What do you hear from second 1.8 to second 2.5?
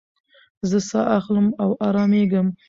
ارامېږم.